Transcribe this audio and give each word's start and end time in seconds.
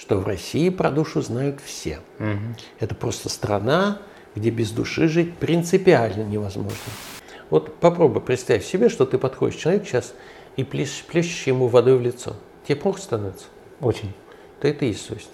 что 0.00 0.16
в 0.16 0.26
России 0.26 0.70
про 0.70 0.90
душу 0.90 1.20
знают 1.20 1.60
все. 1.62 2.00
Угу. 2.18 2.56
Это 2.78 2.94
просто 2.94 3.28
страна, 3.28 4.00
где 4.34 4.48
без 4.48 4.70
души 4.70 5.08
жить 5.08 5.36
принципиально 5.36 6.22
невозможно. 6.22 6.74
Вот 7.50 7.76
попробуй 7.76 8.22
представь 8.22 8.64
себе, 8.64 8.88
что 8.88 9.04
ты 9.04 9.18
подходишь 9.18 9.56
к 9.56 9.60
человеку 9.60 9.84
сейчас 9.84 10.14
и 10.56 10.64
плещешь, 10.64 11.04
плещешь 11.04 11.46
ему 11.46 11.66
водой 11.66 11.98
в 11.98 12.00
лицо. 12.00 12.34
Тебе 12.66 12.76
плохо 12.76 12.98
становится? 12.98 13.44
Очень. 13.80 14.14
То 14.60 14.68
это 14.68 14.86
и 14.86 14.88
есть 14.88 15.04
совесть. 15.04 15.28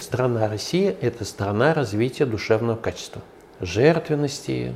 Страна 0.00 0.48
Россия– 0.48 0.96
это 1.00 1.24
страна 1.24 1.72
развития 1.72 2.26
душевного 2.26 2.76
качества, 2.76 3.22
жертвенности, 3.60 4.74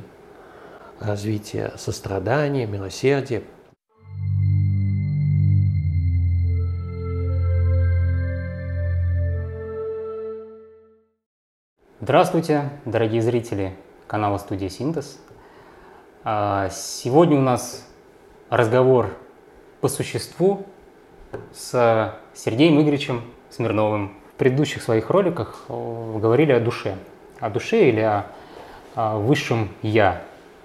развития 1.01 1.73
сострадания, 1.77 2.65
милосердия. 2.65 3.43
Здравствуйте, 12.09 12.71
дорогие 12.85 13.21
зрители 13.21 13.75
канала 14.07 14.39
Студия 14.39 14.69
Синтез. 14.69 15.19
А, 16.23 16.67
сегодня 16.71 17.37
у 17.37 17.41
нас 17.41 17.85
разговор 18.49 19.15
по 19.79 19.89
существу 19.89 20.65
с 21.53 22.15
Сергеем 22.33 22.81
Игоревичем 22.81 23.21
Смирновым. 23.51 24.13
В 24.33 24.39
предыдущих 24.39 24.81
своих 24.81 25.11
роликах 25.11 25.65
говорили 25.67 26.51
о 26.51 26.59
душе. 26.59 26.95
О 27.39 27.51
душе 27.51 27.89
или 27.89 28.23
о, 28.95 29.19
высшем 29.19 29.69
«я» 29.83 30.23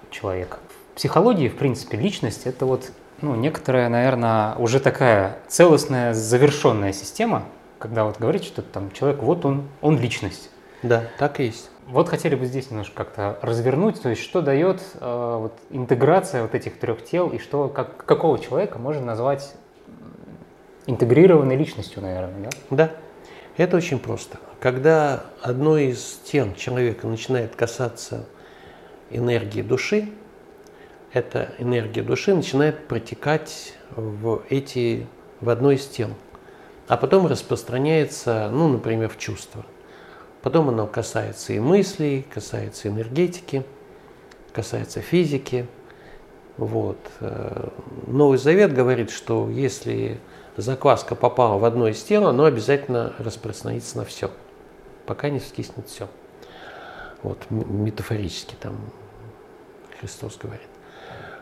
человека. 0.09 0.57
В 0.93 0.95
психологии, 0.95 1.47
в 1.47 1.57
принципе, 1.57 1.95
личность– 1.95 2.41
это 2.47 2.65
вот 2.65 2.91
ну, 3.21 3.35
некоторая, 3.35 3.87
наверное, 3.89 4.55
уже 4.55 4.79
такая 4.79 5.37
целостная, 5.47 6.15
завершенная 6.15 6.91
система, 6.91 7.43
когда 7.77 8.03
вот 8.03 8.17
говорить, 8.17 8.45
что 8.45 8.63
там 8.63 8.89
человек, 8.93 9.21
вот 9.21 9.45
он, 9.45 9.67
он 9.81 9.99
личность. 9.99 10.49
Да, 10.85 11.05
так 11.17 11.39
и 11.39 11.45
есть. 11.45 11.71
Вот 11.87 12.09
хотели 12.09 12.35
бы 12.35 12.45
здесь 12.45 12.69
немножко 12.69 12.95
как-то 12.95 13.39
развернуть, 13.41 13.99
то 14.01 14.09
есть 14.09 14.21
что 14.21 14.41
дает 14.41 14.81
э, 14.99 15.37
вот, 15.39 15.53
интеграция 15.71 16.43
вот 16.43 16.53
этих 16.53 16.77
трех 16.79 17.03
тел 17.03 17.29
и 17.29 17.39
что, 17.39 17.69
как, 17.69 18.05
какого 18.05 18.37
человека 18.37 18.77
можно 18.77 19.03
назвать 19.03 19.55
интегрированной 20.85 21.55
личностью, 21.55 22.03
наверное, 22.03 22.49
да? 22.49 22.49
Да, 22.69 22.91
это 23.57 23.77
очень 23.77 23.97
просто. 23.97 24.37
Когда 24.59 25.23
одной 25.41 25.85
из 25.85 26.21
тел 26.23 26.53
человека 26.53 27.07
начинает 27.07 27.55
касаться 27.55 28.27
энергии 29.09 29.63
души, 29.63 30.09
эта 31.13 31.49
энергия 31.57 32.03
души 32.03 32.35
начинает 32.35 32.87
протекать 32.87 33.73
в 33.95 34.43
эти, 34.49 35.07
в 35.41 35.49
одно 35.49 35.71
из 35.71 35.87
тел, 35.87 36.09
а 36.87 36.95
потом 36.95 37.25
распространяется, 37.25 38.49
ну, 38.51 38.67
например, 38.67 39.09
в 39.09 39.17
чувства– 39.17 39.65
Потом 40.45 40.69
оно 40.69 40.85
касается 40.85 41.53
и 41.53 41.59
мыслей, 41.59 42.23
касается 42.31 42.87
энергетики, 42.87 43.63
касается 44.53 45.01
физики. 45.01 45.65
Вот. 46.57 46.99
Э, 47.19 47.69
Новый 48.05 48.37
Завет 48.37 48.71
говорит, 48.71 49.09
что 49.09 49.49
если 49.49 50.19
закваска 50.55 51.15
попала 51.15 51.57
в 51.57 51.65
одно 51.65 51.87
из 51.87 52.03
тел, 52.03 52.27
оно 52.27 52.43
обязательно 52.43 53.13
распространится 53.17 53.97
на 53.97 54.05
все, 54.05 54.29
пока 55.07 55.31
не 55.31 55.39
скиснет 55.39 55.87
все. 55.87 56.07
Вот, 57.23 57.39
метафорически 57.49 58.53
там 58.53 58.75
Христос 59.99 60.37
говорит. 60.37 60.69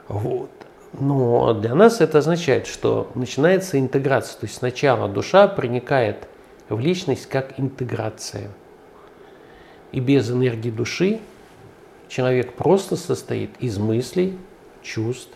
Вот. 0.07 0.49
Но 0.93 1.53
для 1.53 1.75
нас 1.75 1.99
это 1.99 2.19
означает, 2.19 2.67
что 2.67 3.11
начинается 3.15 3.77
интеграция. 3.77 4.39
То 4.39 4.45
есть 4.45 4.55
сначала 4.55 5.09
душа 5.09 5.49
проникает 5.49 6.25
в 6.69 6.79
личность 6.79 7.25
как 7.25 7.59
интеграция– 7.59 8.49
и 9.94 9.99
без 9.99 10.30
энергии 10.30 10.72
души 10.72 11.22
человек 12.09 12.53
просто 12.53 12.97
состоит 12.97 13.52
из 13.59 13.77
мыслей, 13.77 14.38
чувств 14.81 15.31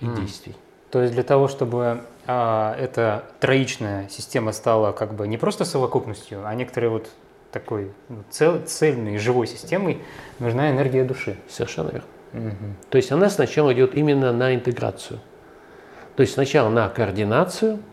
и 0.00 0.06
mm. 0.06 0.20
действий. 0.20 0.56
То 0.90 1.02
есть 1.02 1.12
для 1.12 1.22
того, 1.22 1.48
чтобы 1.48 2.02
а, 2.26 2.74
эта 2.78 3.24
троичная 3.40 4.08
система 4.08 4.52
стала 4.52 4.92
как 4.92 5.14
бы 5.14 5.28
не 5.28 5.36
просто 5.36 5.64
совокупностью, 5.64 6.46
а 6.46 6.54
некоторой 6.54 6.90
вот 6.90 7.10
такой 7.50 7.90
ну, 8.08 8.24
цел, 8.30 8.60
цельной, 8.64 9.18
живой 9.18 9.46
системой, 9.46 9.98
нужна 10.38 10.70
энергия 10.70 11.04
души. 11.04 11.36
Совершенно 11.48 11.90
верно. 11.90 12.08
Угу. 12.32 12.66
То 12.90 12.96
есть 12.96 13.12
она 13.12 13.28
сначала 13.28 13.74
идет 13.74 13.94
именно 13.94 14.32
на 14.32 14.54
интеграцию. 14.54 15.20
То 16.16 16.22
есть 16.22 16.34
сначала 16.34 16.70
на 16.70 16.88
координацию– 16.88 17.80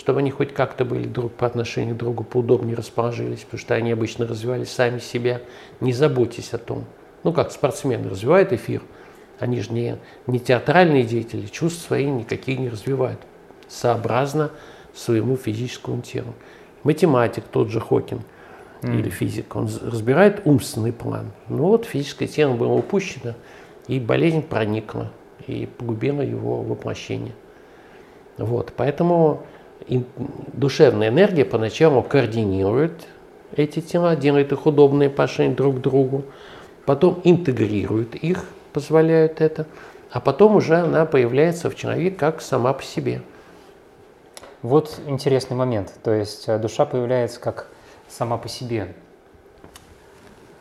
чтобы 0.00 0.20
они 0.20 0.30
хоть 0.30 0.54
как-то 0.54 0.86
были 0.86 1.06
друг 1.06 1.34
по 1.34 1.46
отношению 1.46 1.94
к 1.94 1.98
другу 1.98 2.24
поудобнее 2.24 2.74
расположились, 2.74 3.40
потому 3.40 3.58
что 3.58 3.74
они 3.74 3.92
обычно 3.92 4.26
развивали 4.26 4.64
сами 4.64 4.98
себя. 4.98 5.42
Не 5.80 5.92
заботьтесь 5.92 6.54
о 6.54 6.58
том. 6.58 6.86
Ну, 7.22 7.34
как 7.34 7.52
спортсмены 7.52 8.08
развивают 8.08 8.50
эфир, 8.54 8.80
они 9.38 9.60
же 9.60 9.74
не, 9.74 9.98
не 10.26 10.40
театральные 10.40 11.02
деятели, 11.02 11.44
чувств 11.48 11.86
свои 11.86 12.06
никакие 12.06 12.56
не 12.56 12.70
развивают, 12.70 13.20
сообразно 13.68 14.52
своему 14.94 15.36
физическому 15.36 16.00
телу. 16.00 16.32
Математик, 16.82 17.44
тот 17.52 17.68
же 17.68 17.78
Хокин 17.78 18.22
mm. 18.80 18.98
или 18.98 19.10
физик, 19.10 19.54
он 19.54 19.68
разбирает 19.82 20.40
умственный 20.46 20.94
план. 20.94 21.32
Ну 21.48 21.64
вот 21.64 21.84
физическое 21.84 22.26
тело 22.26 22.54
было 22.54 22.72
упущено, 22.72 23.34
и 23.86 24.00
болезнь 24.00 24.40
проникла, 24.40 25.12
и 25.46 25.66
погубила 25.66 26.22
его 26.22 26.62
воплощение. 26.62 27.34
Вот, 28.38 28.72
поэтому 28.74 29.42
душевная 29.88 31.08
энергия 31.08 31.44
поначалу 31.44 32.02
координирует 32.02 33.06
эти 33.56 33.80
тела, 33.80 34.16
делает 34.16 34.52
их 34.52 34.66
удобные 34.66 35.10
по 35.10 35.24
отношению 35.24 35.56
друг 35.56 35.76
к 35.76 35.80
другу, 35.80 36.24
потом 36.86 37.20
интегрирует 37.24 38.14
их, 38.14 38.44
позволяют 38.72 39.40
это, 39.40 39.66
а 40.10 40.20
потом 40.20 40.56
уже 40.56 40.76
она 40.76 41.06
появляется 41.06 41.70
в 41.70 41.74
человеке 41.74 42.16
как 42.16 42.40
сама 42.40 42.72
по 42.72 42.82
себе. 42.82 43.22
Вот 44.62 45.00
интересный 45.06 45.56
момент. 45.56 45.92
То 46.02 46.12
есть 46.12 46.44
э, 46.46 46.58
душа 46.58 46.84
появляется 46.84 47.40
как 47.40 47.68
сама 48.08 48.36
по 48.36 48.48
себе. 48.48 48.94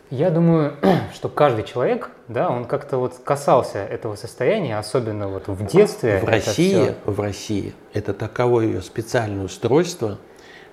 Я 0.09 0.31
думаю, 0.31 0.75
что 1.13 1.29
каждый 1.29 1.63
человек, 1.63 2.09
да, 2.27 2.49
он 2.49 2.65
как-то 2.65 2.97
вот 2.97 3.19
касался 3.23 3.79
этого 3.79 4.15
состояния, 4.15 4.77
особенно 4.77 5.27
вот 5.27 5.47
в 5.47 5.65
детстве. 5.65 6.19
В 6.19 6.25
России, 6.25 6.95
в 7.05 7.19
России 7.19 7.73
это 7.93 8.13
таковое 8.13 8.65
ее 8.65 8.81
специальное 8.81 9.45
устройство, 9.45 10.17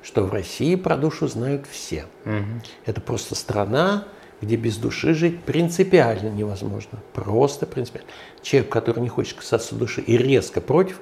что 0.03 0.25
в 0.25 0.33
России 0.33 0.75
про 0.77 0.97
душу 0.97 1.29
знают 1.29 1.67
все. 1.71 2.07
Угу. 2.25 2.63
Это 2.87 3.01
просто 3.01 3.35
страна, 3.35 4.05
где 4.41 4.57
без 4.57 4.77
души 4.77 5.15
жить 5.15 5.43
принципиально 5.43 6.29
невозможно. 6.29 6.99
Просто 7.13 7.67
принципиально. 7.67 8.09
Человек, 8.43 8.71
который 8.71 9.01
не 9.01 9.09
хочет 9.09 9.39
касаться 9.39 9.75
души 9.75 10.01
и 10.01 10.17
резко 10.17 10.61
против, 10.61 11.01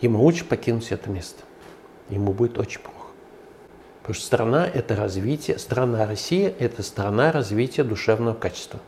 ему 0.00 0.22
лучше 0.22 0.44
покинуть 0.44 0.92
это 0.92 1.10
место. 1.10 1.42
Ему 2.10 2.32
будет 2.32 2.58
очень 2.58 2.80
плохо. 2.80 2.95
Потому 4.06 4.14
что 4.20 4.26
страна– 4.26 4.68
это 4.72 4.94
развитие, 4.94 5.58
страна 5.58 6.06
Россия– 6.06 6.54
это 6.60 6.84
страна 6.84 7.32
развития 7.32 7.82
душевного 7.82 8.36
качества. 8.36 8.78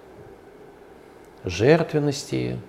Жертвенности, 1.43 2.61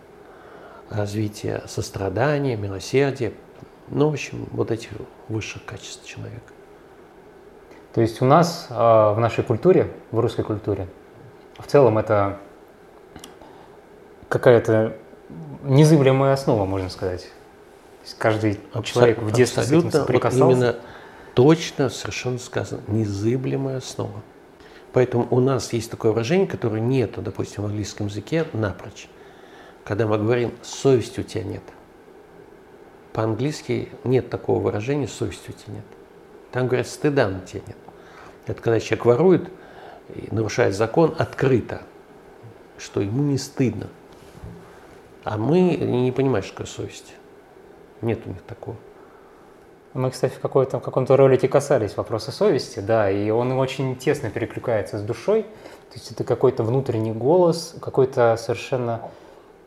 развития 0.89 1.61
сострадания, 1.67 2.57
милосердия, 2.57 3.33
ну, 3.89 4.09
в 4.09 4.13
общем, 4.13 4.47
вот 4.49 4.71
этих 4.71 4.89
высших 5.27 5.63
качеств 5.63 6.07
человека. 6.07 6.41
То 7.93 8.01
есть 8.01 8.19
у 8.19 8.25
нас 8.25 8.65
э, 8.71 8.73
в 8.73 9.17
нашей 9.19 9.43
культуре, 9.43 9.91
в 10.09 10.19
русской 10.19 10.43
культуре, 10.43 10.87
в 11.59 11.67
целом 11.67 11.99
это 11.99 12.39
какая-то 14.27 14.95
незыблемая 15.61 16.33
основа, 16.33 16.65
можно 16.65 16.89
сказать. 16.89 17.27
Каждый 18.17 18.59
Абсолютно, 18.73 18.83
человек 18.85 19.19
в 19.19 19.31
детстве 19.33 19.61
с 19.61 19.71
этим 19.71 19.91
соприкасался. 19.91 20.45
Вот 20.45 20.51
именно 20.53 20.75
точно 21.33 21.89
совершенно 21.89 22.39
сказано, 22.39 22.81
незыблемая 22.87 23.77
основа. 23.77 24.21
Поэтому 24.91 25.27
у 25.29 25.39
нас 25.39 25.71
есть 25.73 25.91
такое 25.91 26.11
выражение, 26.11 26.47
которое 26.47 26.81
нет, 26.81 27.21
допустим, 27.21 27.63
в 27.63 27.67
английском 27.67 28.07
языке 28.07 28.45
напрочь. 28.53 29.07
Когда 29.83 30.07
мы 30.07 30.17
говорим 30.17 30.53
«совести 30.61 31.19
у 31.19 31.23
тебя 31.23 31.43
нет». 31.43 31.63
По-английски 33.13 33.89
нет 34.03 34.29
такого 34.29 34.59
выражения 34.59 35.07
«совести 35.07 35.49
у 35.49 35.53
тебя 35.53 35.75
нет». 35.75 35.85
Там 36.51 36.67
говорят 36.67 36.87
«стыда 36.87 37.27
на 37.29 37.41
тебя 37.41 37.61
нет». 37.67 37.77
Это 38.45 38.61
когда 38.61 38.79
человек 38.79 39.05
ворует 39.05 39.49
и 40.15 40.27
нарушает 40.33 40.75
закон 40.75 41.15
открыто, 41.17 41.83
что 42.77 43.01
ему 43.01 43.23
не 43.23 43.37
стыдно. 43.37 43.87
А 45.23 45.37
мы 45.37 45.75
не 45.75 46.11
понимаем, 46.11 46.43
что 46.43 46.53
такое 46.53 46.67
совесть. 46.67 47.13
Нет 48.01 48.21
у 48.25 48.29
них 48.29 48.41
такого. 48.43 48.77
Мы, 49.93 50.11
кстати, 50.11 50.35
в, 50.35 50.39
какой-то, 50.39 50.79
в 50.79 50.83
каком-то 50.83 51.17
ролике 51.17 51.47
касались 51.47 51.97
вопроса 51.97 52.31
совести, 52.31 52.79
да, 52.79 53.09
и 53.09 53.31
он 53.31 53.51
очень 53.53 53.95
тесно 53.95 54.29
перекликается 54.29 54.99
с 54.99 55.01
душой. 55.01 55.43
То 55.43 55.95
есть 55.95 56.11
это 56.11 56.23
какой-то 56.23 56.63
внутренний 56.63 57.11
голос, 57.11 57.75
какой-то 57.81 58.37
совершенно 58.37 59.01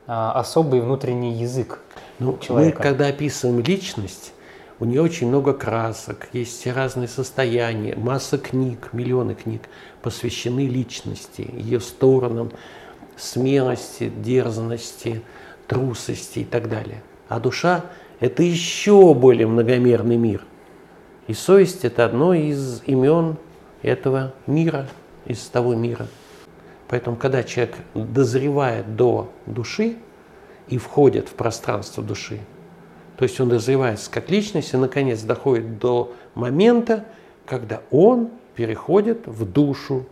а, 0.07 0.33
особый 0.39 0.81
внутренний 0.81 1.33
язык 1.33 1.81
ну, 2.21 2.39
человека. 2.39 2.79
Мы, 2.79 2.83
когда 2.83 3.07
описываем 3.09 3.61
личность, 3.65 4.33
у 4.79 4.85
нее 4.85 5.03
очень 5.03 5.27
много 5.27 5.55
красок, 5.55 6.29
есть 6.33 6.65
разные 6.69 7.09
состояния, 7.09 7.97
масса 7.97 8.39
книг, 8.39 8.91
миллионы 8.93 9.35
книг 9.35 9.63
посвящены 10.03 10.69
личности, 10.69 11.51
ее 11.53 11.81
сторонам, 11.81 12.53
смелости, 13.17 14.09
дерзности, 14.09 15.23
трусости 15.67 16.41
и 16.41 16.45
так 16.45 16.69
далее. 16.69 17.03
А 17.29 17.41
душа– 17.41 17.85
это 18.23 18.45
еще 18.45 19.15
более 19.15 19.49
многомерный 19.49 20.17
мир. 20.17 20.45
И 21.27 21.35
совесть– 21.35 21.81
это 21.85 22.05
одно 22.05 22.33
из 22.35 22.81
имен 22.87 23.37
этого 23.83 24.33
мира, 24.47 24.87
из 25.27 25.41
того 25.49 25.75
мира. 25.75 26.07
Поэтому, 26.87 27.17
когда 27.17 27.43
человек 27.43 27.75
дозревает 27.95 28.95
до 28.95 29.29
души 29.47 29.97
и 30.69 30.79
входит 30.79 31.31
в 31.31 31.33
пространство 31.33 32.01
души, 32.01 32.39
то 33.17 33.25
есть 33.25 33.41
он 33.41 33.51
развивается 33.51 34.09
как 34.09 34.31
личность 34.31 34.73
и, 34.73 34.77
наконец, 34.77 35.23
доходит 35.23 35.81
до 35.81 36.13
момента, 36.37 37.05
когда 37.45 37.83
он 37.91 38.31
переходит 38.55 39.27
в 39.27 39.45
душу. 39.51 40.07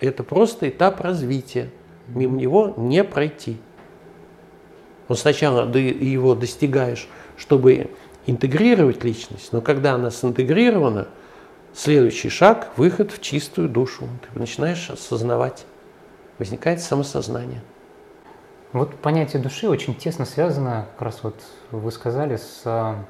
Это 0.00 0.24
просто 0.24 0.68
этап 0.68 1.00
развития. 1.00 1.70
Мимо 2.08 2.36
него 2.36 2.74
не 2.76 3.04
пройти. 3.04 3.58
Но 5.08 5.14
сначала 5.14 5.68
его 5.76 6.34
достигаешь, 6.34 7.08
чтобы 7.36 7.90
интегрировать 8.26 9.04
личность, 9.04 9.52
но 9.52 9.60
когда 9.60 9.94
она 9.94 10.10
синтегрирована, 10.10 11.08
следующий 11.74 12.28
шаг– 12.28 12.70
выход 12.76 13.12
в 13.12 13.20
чистую 13.20 13.68
душу. 13.68 14.08
Ты 14.32 14.38
начинаешь 14.38 14.88
осознавать, 14.90 15.66
возникает 16.38 16.80
самосознание. 16.80 17.62
Вот 18.72 18.96
понятие 18.96 19.42
души 19.42 19.68
очень 19.68 19.94
тесно 19.94 20.24
связано, 20.24 20.86
как 20.94 21.02
раз 21.02 21.20
вот 21.22 21.36
вы 21.70 21.92
сказали, 21.92 22.36
с 22.36 22.62
а, 22.64 23.04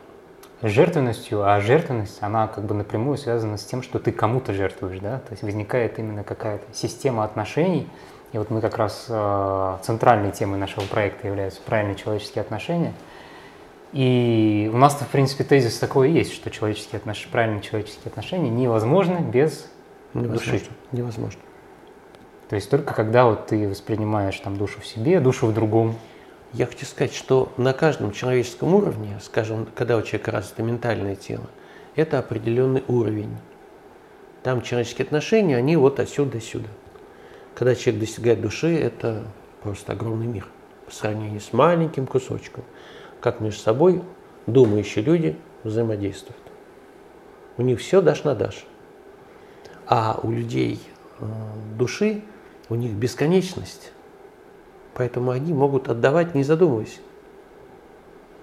жертвенностью, 0.60 1.42
а 1.42 1.60
жертвенность, 1.60 2.18
она 2.20 2.48
как 2.48 2.64
бы 2.64 2.74
напрямую 2.74 3.16
связана 3.16 3.56
с 3.56 3.64
тем, 3.64 3.82
что 3.82 3.98
ты 3.98 4.12
кому-то 4.12 4.52
жертвуешь, 4.52 4.98
да, 5.00 5.20
то 5.20 5.32
есть 5.32 5.42
возникает 5.42 5.98
именно 5.98 6.22
какая-то 6.22 6.64
система 6.74 7.24
отношений, 7.24 7.88
и 8.34 8.36
вот 8.36 8.50
мы 8.50 8.60
как 8.60 8.76
раз 8.78 9.06
э, 9.08 9.76
центральной 9.82 10.32
темой 10.32 10.58
нашего 10.58 10.84
проекта 10.86 11.28
являются 11.28 11.60
правильные 11.62 11.94
человеческие 11.94 12.42
отношения. 12.42 12.92
И 13.92 14.68
у 14.74 14.76
нас-то, 14.76 15.04
в 15.04 15.08
принципе, 15.08 15.44
тезис 15.44 15.78
такой 15.78 16.10
и 16.10 16.14
есть, 16.14 16.32
что 16.34 16.50
человеческие 16.50 16.98
отнош... 16.98 17.28
правильные 17.30 17.62
человеческие 17.62 18.10
отношения 18.10 18.50
невозможны 18.50 19.18
без 19.18 19.70
невозможно, 20.14 20.52
души. 20.52 20.64
Невозможно. 20.90 21.40
То 22.48 22.56
есть 22.56 22.68
только 22.68 22.92
когда 22.92 23.26
вот 23.26 23.46
ты 23.46 23.68
воспринимаешь 23.68 24.40
там 24.40 24.56
душу 24.56 24.80
в 24.80 24.86
себе, 24.86 25.20
душу 25.20 25.46
в 25.46 25.54
другом. 25.54 25.94
Я 26.52 26.66
хочу 26.66 26.86
сказать, 26.86 27.14
что 27.14 27.52
на 27.56 27.72
каждом 27.72 28.10
человеческом 28.10 28.74
уровне, 28.74 29.20
скажем, 29.22 29.68
когда 29.76 29.96
у 29.96 30.02
человека 30.02 30.32
развито 30.32 30.64
ментальное 30.64 31.14
тело, 31.14 31.46
это 31.94 32.18
определенный 32.18 32.82
уровень. 32.88 33.36
Там 34.42 34.60
человеческие 34.60 35.04
отношения, 35.04 35.56
они 35.56 35.76
вот 35.76 36.00
отсюда 36.00 36.32
до 36.32 36.40
сюда. 36.40 36.68
Когда 37.54 37.74
человек 37.74 38.00
достигает 38.00 38.40
души, 38.40 38.76
это 38.76 39.22
просто 39.62 39.92
огромный 39.92 40.26
мир 40.26 40.46
по 40.86 40.92
сравнению 40.92 41.40
с 41.40 41.52
маленьким 41.52 42.06
кусочком. 42.06 42.64
Как 43.20 43.40
между 43.40 43.60
собой 43.60 44.02
думающие 44.46 45.04
люди 45.04 45.36
взаимодействуют. 45.62 46.36
У 47.56 47.62
них 47.62 47.80
все 47.80 48.02
дашь 48.02 48.24
на 48.24 48.34
дашь. 48.34 48.66
А 49.86 50.18
у 50.22 50.30
людей 50.30 50.80
э, 51.20 51.24
души, 51.78 52.22
у 52.68 52.74
них 52.74 52.92
бесконечность. 52.92 53.92
Поэтому 54.94 55.30
они 55.30 55.52
могут 55.52 55.88
отдавать, 55.88 56.34
не 56.34 56.42
задумываясь. 56.42 57.00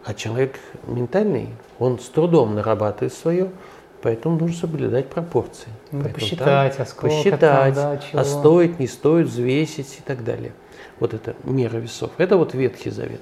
А 0.04 0.13
человек 0.13 0.60
ментальный, 0.88 1.50
он 1.78 2.00
с 2.00 2.08
трудом 2.10 2.56
нарабатывает 2.56 3.13
свое, 3.13 3.52
Поэтому 4.01 4.38
нужно 4.38 4.57
соблюдать 4.57 5.07
пропорции. 5.07 5.69
Ну, 5.92 6.01
Поэтому 6.01 6.13
посчитать, 6.15 6.77
там, 6.77 6.86
а 6.86 6.89
сколько 6.89 7.15
посчитать, 7.15 7.75
там, 7.75 8.00
да, 8.00 8.01
а 8.13 8.24
стоит, 8.24 8.80
не 8.80 8.88
стоит, 8.88 9.27
взвесить 9.27 10.00
и 10.00 10.01
так 10.01 10.24
далее. 10.24 10.53
Вот 11.00 11.13
это 11.13 11.36
мера 11.44 11.77
весов. 11.77 12.12
Это 12.18 12.38
вот 12.38 12.53
Ветхий 12.53 12.89
Завет. 12.89 13.21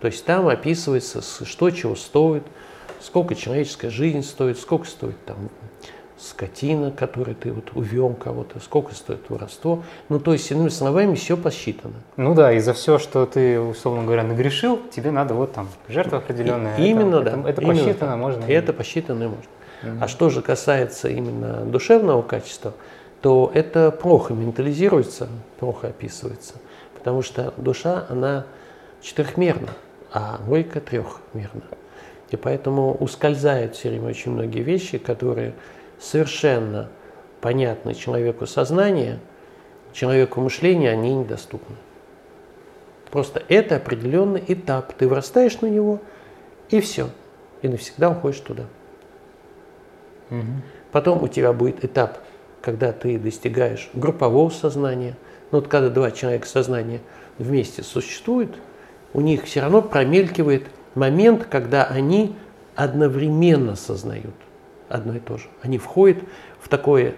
То 0.00 0.06
есть 0.06 0.24
там 0.24 0.48
описывается, 0.48 1.22
что 1.22 1.70
чего 1.70 1.94
стоит, 1.94 2.44
сколько 3.00 3.34
человеческая 3.34 3.90
жизнь 3.90 4.22
стоит, 4.22 4.58
сколько 4.58 4.86
стоит 4.86 5.16
там 5.24 5.36
скотина, 6.18 6.90
которую 6.90 7.34
ты 7.34 7.52
вот 7.52 7.70
увел 7.74 8.14
кого-то, 8.14 8.60
сколько 8.60 8.94
стоит 8.94 9.28
воровство. 9.28 9.82
Ну, 10.08 10.20
то 10.20 10.32
есть, 10.32 10.50
иными 10.50 10.68
словами, 10.68 11.14
все 11.14 11.36
посчитано. 11.36 11.94
Ну 12.16 12.34
да, 12.34 12.52
и 12.52 12.60
за 12.60 12.72
все, 12.72 12.98
что 12.98 13.26
ты, 13.26 13.60
условно 13.60 14.04
говоря, 14.04 14.22
нагрешил, 14.22 14.80
тебе 14.90 15.10
надо 15.10 15.34
вот 15.34 15.52
там 15.52 15.68
жертва 15.88 16.18
определенная. 16.18 16.76
И, 16.78 16.88
именно, 16.88 17.16
это, 17.16 17.24
да. 17.24 17.40
Это, 17.40 17.48
это 17.48 17.62
именно 17.62 17.78
посчитано, 17.78 18.12
так. 18.12 18.20
можно. 18.20 18.44
И 18.44 18.52
это 18.52 18.72
посчитано 18.72 19.24
и 19.24 19.26
можно. 19.26 19.44
А 20.00 20.08
что 20.08 20.30
же 20.30 20.42
касается 20.42 21.08
именно 21.08 21.64
душевного 21.64 22.22
качества, 22.22 22.74
то 23.20 23.50
это 23.54 23.90
плохо 23.90 24.34
ментализируется, 24.34 25.28
плохо 25.58 25.88
описывается, 25.88 26.54
потому 26.94 27.22
что 27.22 27.54
душа, 27.56 28.06
она 28.08 28.46
четырехмерна, 29.00 29.70
а 30.12 30.40
логика 30.46 30.80
трехмерна. 30.80 31.62
И 32.30 32.36
поэтому 32.36 32.94
ускользают 32.94 33.76
все 33.76 33.90
время 33.90 34.08
очень 34.08 34.32
многие 34.32 34.62
вещи, 34.62 34.98
которые 34.98 35.54
совершенно 36.00 36.88
понятны 37.40 37.94
человеку 37.94 38.46
сознания, 38.46 39.20
человеку 39.92 40.40
мышления, 40.40 40.90
они 40.90 41.14
недоступны. 41.14 41.76
Просто 43.10 43.42
это 43.48 43.76
определенный 43.76 44.42
этап. 44.48 44.92
Ты 44.94 45.06
вырастаешь 45.06 45.60
на 45.60 45.66
него, 45.66 46.00
и 46.70 46.80
все. 46.80 47.10
И 47.62 47.68
навсегда 47.68 48.10
уходишь 48.10 48.40
туда. 48.40 48.64
Угу. 50.38 50.46
Потом 50.92 51.22
у 51.22 51.28
тебя 51.28 51.52
будет 51.52 51.84
этап, 51.84 52.18
когда 52.60 52.92
ты 52.92 53.18
достигаешь 53.18 53.90
группового 53.94 54.50
сознания. 54.50 55.16
Ну 55.50 55.58
вот 55.58 55.68
когда 55.68 55.90
два 55.90 56.10
человека 56.10 56.46
сознания 56.46 57.00
вместе 57.38 57.82
существуют, 57.82 58.56
у 59.12 59.20
них 59.20 59.44
все 59.44 59.60
равно 59.60 59.82
промелькивает 59.82 60.66
момент, 60.94 61.46
когда 61.50 61.84
они 61.84 62.34
одновременно 62.74 63.76
сознают 63.76 64.34
одно 64.88 65.14
и 65.14 65.20
то 65.20 65.38
же. 65.38 65.46
Они 65.62 65.78
входят 65.78 66.18
в 66.60 66.68
такое 66.68 67.14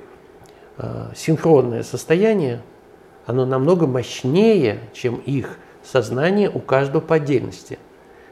э, 0.79 1.11
синхронное 1.15 1.83
состояние, 1.83 2.63
оно 3.27 3.45
намного 3.45 3.87
мощнее, 3.87 4.81
чем 4.93 5.17
их 5.17 5.59
сознание 5.83 6.51
у 6.51 6.61
каждого 6.61 7.01
по 7.01 7.17
отдельности. 7.17 7.79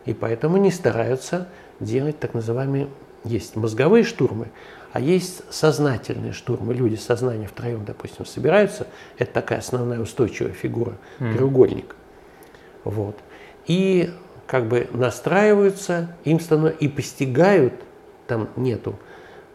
И 0.05 0.13
поэтому 0.13 0.57
они 0.57 0.71
стараются 0.71 1.49
делать 1.81 2.19
так 2.19 2.35
называемые 2.35 2.89
есть 3.25 3.57
мозговые 3.57 4.05
штурмы, 4.05 4.49
а 4.93 5.01
есть 5.01 5.43
сознательные 5.51 6.33
штурмы. 6.33 6.75
Люди 6.75 6.95
сознания 6.95 7.49
втроем, 7.49 7.85
допустим, 7.85 8.27
собираются. 8.27 8.87
Это 9.19 9.33
такая 9.33 9.59
основная 9.59 10.01
устойчивая 10.01 10.53
фигура, 10.53 10.97
mm. 11.19 11.35
треугольник. 11.35 11.97
Вот. 12.85 13.17
И 13.67 14.11
как 14.47 14.69
бы 14.69 14.89
настраиваются, 14.93 16.17
им 16.25 16.39
становятся 16.39 16.85
и 16.85 16.89
постигают, 16.89 17.75
там 18.27 18.51
нету 18.57 18.99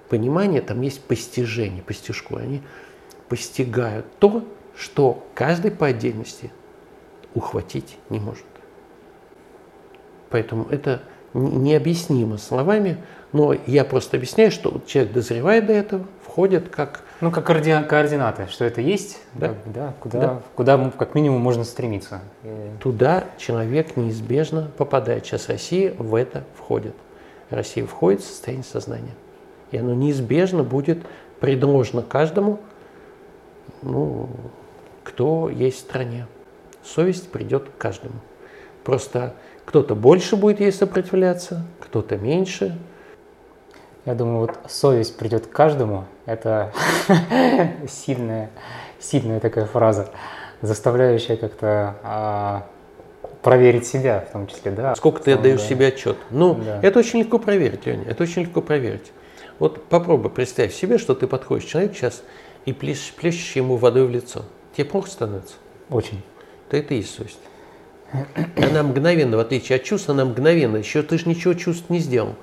понимания, 0.10 0.62
там 0.62 0.82
есть 0.82 1.04
постижение, 1.04 1.84
постижку. 1.84 2.36
Они 2.38 2.62
постигают 3.30 4.06
то, 4.20 4.44
что 4.76 5.26
каждый 5.36 5.72
по 5.72 5.88
отдельности 5.88 6.52
ухватить 7.36 7.98
не 8.10 8.20
может. 8.20 8.46
Поэтому 10.30 10.68
это 10.70 11.04
необъяснимо 11.34 12.38
словами, 12.38 12.98
но 13.32 13.54
я 13.68 13.86
просто 13.86 14.18
объясняю, 14.18 14.52
что 14.52 14.82
человек 14.88 15.14
дозревает 15.14 15.68
до 15.68 15.74
этого, 15.74 16.06
входит 16.24 16.70
как... 16.70 17.02
Ну, 17.22 17.32
как 17.32 17.46
коорди... 17.46 17.76
координаты, 17.88 18.48
что 18.50 18.66
это 18.66 18.82
есть, 18.82 19.20
да? 19.34 19.50
Как, 19.50 19.58
да, 19.66 19.94
куда, 20.00 20.20
да. 20.20 20.42
куда 20.56 20.92
как 20.98 21.16
минимум 21.16 21.42
можно 21.42 21.64
стремиться. 21.64 22.22
Туда 22.80 23.26
человек 23.38 23.98
неизбежно 23.98 24.72
попадает. 24.78 25.26
Сейчас 25.26 25.50
Россия 25.50 25.94
в 25.98 26.16
это 26.16 26.44
входит. 26.56 26.96
Россия 27.50 27.86
входит 27.86 28.22
в 28.22 28.26
состояние 28.26 28.64
сознания. 28.64 29.16
И 29.72 29.78
оно 29.78 29.94
неизбежно 29.94 30.64
будет 30.64 31.00
предложено 31.40 32.02
каждому, 32.02 32.60
ну, 33.82 34.30
кто 35.04 35.50
есть 35.50 35.78
в 35.78 35.82
стране. 35.82 36.28
Совесть 36.84 37.32
придет 37.32 37.70
к 37.70 37.78
каждому. 37.78 38.16
Просто 38.84 39.34
кто-то 39.70 39.94
больше 39.94 40.36
будет 40.36 40.62
ей 40.62 40.72
сопротивляться, 40.72 41.64
кто-то 41.80 42.18
меньше. 42.18 42.76
Я 44.04 44.16
думаю, 44.16 44.40
вот 44.40 44.58
совесть 44.68 45.16
придет 45.16 45.46
к 45.46 45.52
каждому. 45.52 46.06
Это 46.26 46.74
сильная, 47.88 48.50
сильная 49.00 49.40
такая 49.40 49.68
фраза, 49.68 50.10
заставляющая 50.64 51.38
как-то 51.38 51.98
а, 52.02 52.66
проверить 53.44 53.86
себя 53.86 54.26
в 54.28 54.32
том 54.32 54.48
числе, 54.48 54.72
да. 54.72 54.96
Сколько 54.96 55.22
ты 55.22 55.34
отдаешь 55.34 55.62
да. 55.62 55.68
себе 55.68 55.88
отчет? 55.90 56.18
Ну, 56.32 56.56
да. 56.56 56.80
это 56.82 56.98
очень 56.98 57.20
легко 57.20 57.38
проверить, 57.38 57.86
Леня, 57.86 58.06
это 58.10 58.24
очень 58.24 58.42
легко 58.42 58.64
проверить. 58.64 59.12
Вот 59.60 59.86
попробуй 59.86 60.32
представь 60.32 60.74
себе, 60.74 60.98
что 60.98 61.14
ты 61.14 61.28
подходишь 61.28 61.66
к 61.66 61.70
человеку 61.70 61.94
сейчас 61.94 62.24
и 62.66 62.74
плещешь, 62.74 63.14
плещешь 63.14 63.56
ему 63.56 63.76
водой 63.76 64.08
в 64.08 64.10
лицо. 64.10 64.46
Тебе 64.76 64.86
плохо 64.86 65.12
становится? 65.12 65.58
Очень. 65.92 66.24
То 66.72 66.78
это 66.78 66.96
и 66.96 66.98
есть 66.98 67.14
совесть. 67.14 67.38
Она 68.56 68.84
мгновенно, 68.84 69.38
в 69.38 69.40
отличие 69.40 69.78
от 69.78 69.84
чувств, 69.84 70.10
она 70.10 70.26
мгновенно, 70.26 70.78
еще 70.78 71.04
ты 71.04 71.18
же 71.18 71.28
ничего 71.30 71.54
чувств 71.54 71.90
не 71.90 72.00
сделал. 72.00 72.36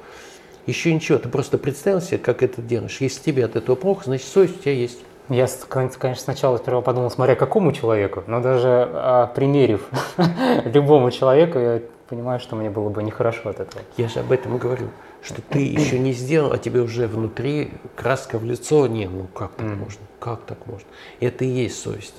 Еще 0.66 0.92
ничего, 0.92 1.18
ты 1.18 1.28
просто 1.28 1.58
представил 1.58 2.00
себе, 2.00 2.18
как 2.18 2.42
это 2.42 2.61
делаешь. 2.61 2.96
Если 3.00 3.23
тебе 3.23 3.44
от 3.44 3.56
этого 3.56 3.76
плохо, 3.76 4.04
значит 4.06 4.26
совесть 4.26 4.58
у 4.58 4.62
тебя 4.62 4.73
есть. 4.73 4.99
Я, 5.28 5.49
конечно, 5.68 6.14
сначала 6.16 6.56
сперва 6.58 6.82
подумал, 6.82 7.11
смотря 7.11 7.35
какому 7.35 7.73
человеку, 7.73 8.23
но 8.26 8.40
даже 8.40 8.88
а, 8.92 9.26
примерив 9.26 9.88
любому 10.64 11.11
человеку, 11.11 11.58
я 11.58 11.82
понимаю, 12.08 12.38
что 12.38 12.54
мне 12.54 12.70
было 12.70 12.88
бы 12.88 13.02
нехорошо 13.02 13.50
от 13.50 13.61
этого. 13.61 13.82
Я 13.96 14.08
же 14.08 14.20
об 14.20 14.30
этом 14.30 14.56
и 14.56 14.58
говорю, 14.58 14.88
что 15.23 15.42
ты 15.42 15.58
еще 15.58 15.99
не 15.99 16.12
сделал, 16.12 16.52
а 16.52 16.58
тебе 16.58 16.80
уже 16.80 17.08
внутри 17.08 17.73
краска 17.96 18.38
в 18.38 18.44
лицо. 18.44 18.87
Не, 18.87 19.08
ну 19.08 19.26
как 19.35 19.52
так 19.52 19.66
mm. 19.66 19.76
можно? 19.76 20.00
Как 20.20 20.42
так 20.42 20.58
можно? 20.66 20.87
Это 21.18 21.44
и 21.44 21.49
есть 21.49 21.80
совесть. 21.80 22.14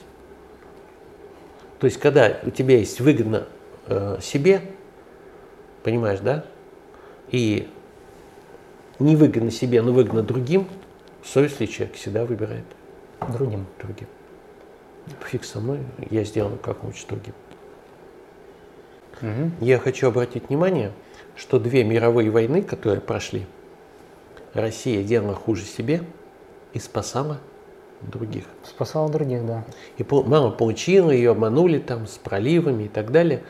То 1.80 1.86
есть, 1.86 2.00
когда 2.00 2.40
у 2.44 2.50
тебя 2.50 2.78
есть 2.78 3.00
выгодно 3.00 3.48
э, 3.86 4.18
себе, 4.22 4.62
понимаешь, 5.84 6.20
да? 6.20 6.46
И 7.30 7.70
невыгодно 9.00 9.52
себе, 9.52 9.82
но 9.82 9.92
выгодно 9.92 10.24
другим, 10.24 10.68
совестливый 11.24 11.72
человек 11.72 11.96
всегда 11.96 12.26
выбирает 12.26 12.66
другим. 13.38 13.68
Другим. 13.82 14.08
Фиг 15.26 15.44
со 15.44 15.60
мной, 15.60 15.80
я 16.10 16.24
сделаю 16.24 16.58
как-нибудь 16.58 17.06
другим. 17.08 17.34
Угу. 19.22 19.66
Я 19.66 19.80
хочу 19.80 20.08
обратить 20.08 20.50
внимание, 20.50 20.92
что 21.36 21.60
две 21.60 21.84
мировые 21.84 22.30
войны, 22.30 22.62
которые 22.62 23.02
прошли, 23.02 23.46
Россия 24.54 25.04
делала 25.04 25.36
хуже 25.36 25.64
себе 25.64 26.02
и 26.74 26.80
спасала 26.80 27.40
других. 28.02 28.46
Спасала 28.64 29.10
других, 29.10 29.46
да. 29.46 29.66
И 29.98 30.06
мама 30.10 30.52
получила, 30.52 31.12
ее 31.12 31.32
обманули 31.32 31.80
там 31.80 32.08
с 32.08 32.18
проливами 32.18 32.84
и 32.84 32.88
так 32.88 33.12
далее. 33.12 33.44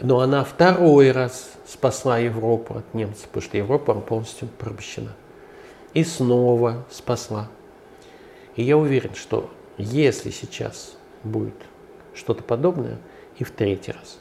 Но 0.00 0.20
она 0.20 0.44
второй 0.44 1.10
раз 1.10 1.52
спасла 1.66 2.18
Европу 2.18 2.78
от 2.78 2.94
немцев, 2.94 3.26
потому 3.26 3.42
что 3.42 3.58
Европа 3.58 3.94
полностью 3.94 4.48
порабощена. 4.58 5.14
И 5.94 6.04
снова 6.04 6.84
спасла. 6.90 7.48
И 8.54 8.62
я 8.62 8.76
уверен, 8.76 9.14
что 9.14 9.50
если 9.76 10.30
сейчас 10.30 10.96
будет 11.24 11.54
что-то 12.14 12.42
подобное, 12.42 12.98
и 13.38 13.44
в 13.44 13.50
третий 13.52 13.92
раз, 13.92 14.18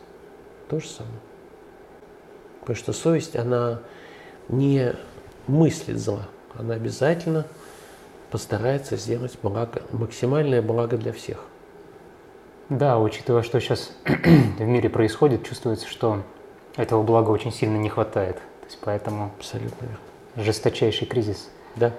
то 0.69 0.79
же 0.79 0.87
самое. 0.87 1.19
Потому 2.61 2.75
что 2.75 2.93
совесть, 2.93 3.35
она 3.35 3.81
не 4.47 4.93
мыслит 5.47 5.97
зла, 5.97 6.27
она 6.53 6.75
обязательно 6.75 7.45
постарается 8.31 8.97
сделать 8.97 9.37
благо, 9.41 9.81
максимальное 9.91 10.61
благо 10.61 10.97
для 10.97 11.13
всех. 11.13 11.43
Да, 12.69 12.99
учитывая, 12.99 13.43
что 13.43 13.59
сейчас 13.59 13.91
в 14.05 14.61
мире 14.61 14.89
происходит, 14.89 15.47
чувствуется, 15.47 15.87
что 15.87 16.23
этого 16.75 17.03
блага 17.03 17.29
очень 17.29 17.51
сильно 17.51 17.77
не 17.77 17.89
хватает. 17.89 18.35
То 18.35 18.65
есть 18.65 18.79
поэтому 18.81 19.31
Абсолютно 19.37 19.85
верно. 19.85 20.43
жесточайший 20.43 21.07
кризис. 21.07 21.49
Да, 21.75 21.93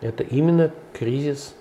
это 0.00 0.22
именно 0.22 0.70
кризис 0.92 1.54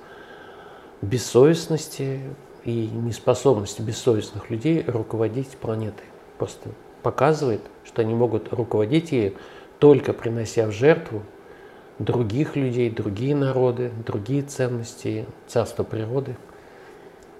бессовестности 1.01 2.21
и 2.63 2.87
неспособности 2.87 3.81
бессовестных 3.81 4.49
людей 4.49 4.83
руководить 4.87 5.49
планетой. 5.57 6.05
Просто 6.37 6.69
показывает, 7.01 7.61
что 7.83 8.01
они 8.01 8.13
могут 8.13 8.53
руководить 8.53 9.11
ею 9.11 9.33
только 9.79 10.13
принося 10.13 10.67
в 10.67 10.71
жертву 10.71 11.23
других 11.99 12.55
людей, 12.55 12.89
другие 12.89 13.35
народы, 13.35 13.91
другие 14.05 14.41
ценности, 14.41 15.25
царство 15.47 15.83
природы. 15.83 16.35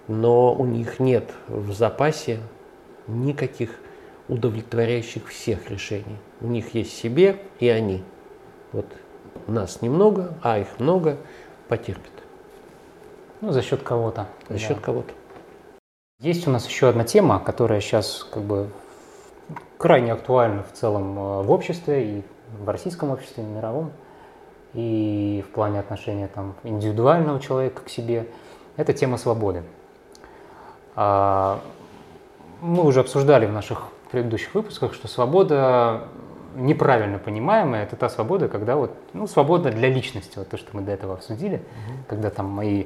Но 0.08 0.54
у 0.54 0.66
них 0.66 1.00
нет 1.00 1.32
в 1.48 1.72
запасе 1.74 2.40
никаких 3.08 3.80
удовлетворяющих 4.28 5.28
всех 5.28 5.70
решений. 5.70 6.18
У 6.42 6.48
них 6.48 6.74
есть 6.74 6.96
себе 6.96 7.40
и 7.60 7.68
они. 7.68 8.04
Вот 8.72 8.86
нас 9.48 9.82
немного, 9.82 10.38
а 10.42 10.60
их 10.60 10.80
много, 10.80 11.18
потерпят. 11.68 12.12
Ну, 13.42 13.52
за 13.52 13.62
счет 13.62 13.84
кого-то. 13.84 14.28
За 14.48 14.54
да. 14.54 14.60
счет 14.60 14.80
кого-то. 14.80 15.14
Есть 16.20 16.48
у 16.48 16.52
нас 16.52 16.68
еще 16.68 16.88
одна 16.88 17.04
тема, 17.04 17.40
которая 17.40 17.82
сейчас 17.82 18.24
как 18.32 18.44
бы 18.44 18.70
крайне 19.78 20.14
актуальна 20.14 20.64
в 20.64 20.72
целом 20.72 21.18
э, 21.18 21.42
в 21.44 21.52
обществе, 21.52 22.20
и 22.20 22.24
в 22.58 22.70
российском 22.70 23.10
обществе, 23.12 23.44
и 23.44 23.46
в 23.46 23.50
мировом, 23.50 23.92
и 24.74 25.44
в 25.48 25.52
плане 25.54 25.80
отношения 25.80 26.28
там, 26.28 26.56
индивидуального 26.64 27.40
человека 27.40 27.82
к 27.84 27.90
себе. 27.90 28.28
Это 28.76 28.94
тема 28.94 29.18
свободы. 29.18 29.64
А, 30.96 31.60
мы 32.62 32.84
уже 32.84 33.02
обсуждали 33.02 33.46
в 33.46 33.52
наших 33.52 33.84
предыдущих 34.12 34.54
выпусках, 34.56 34.94
что 34.94 35.08
свобода 35.08 36.08
неправильно 36.56 37.18
понимаемая, 37.18 37.84
это 37.84 37.96
та 37.96 38.10
свобода, 38.10 38.48
когда 38.48 38.76
вот, 38.76 38.92
ну, 39.14 39.28
свобода 39.28 39.72
для 39.72 39.90
личности, 39.90 40.38
вот 40.38 40.50
то, 40.50 40.58
что 40.58 40.70
мы 40.74 40.82
до 40.82 40.92
этого 40.92 41.16
обсудили, 41.16 41.56
угу. 41.56 41.98
когда 42.08 42.30
там 42.30 42.48
мои 42.48 42.86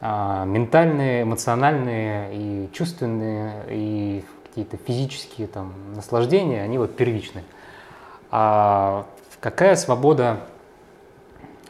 а, 0.00 0.44
ментальные, 0.44 1.22
эмоциональные 1.22 2.34
и 2.34 2.70
чувственные, 2.72 3.64
и 3.68 4.24
какие-то 4.48 4.76
физические 4.76 5.46
там 5.46 5.72
наслаждения, 5.94 6.62
они 6.62 6.78
вот 6.78 6.96
первичны. 6.96 7.42
А 8.30 9.06
какая 9.40 9.76
свобода 9.76 10.40